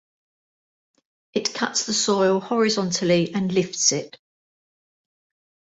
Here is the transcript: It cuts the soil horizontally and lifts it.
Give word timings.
It 1.31 1.53
cuts 1.53 1.85
the 1.85 1.93
soil 1.93 2.39
horizontally 2.39 3.31
and 3.35 3.51
lifts 3.51 3.91
it. 3.91 4.17